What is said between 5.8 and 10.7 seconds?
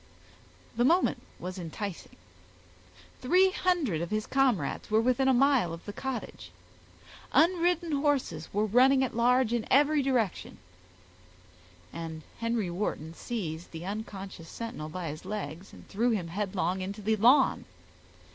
the cottage; unridden horses were running at large in every direction,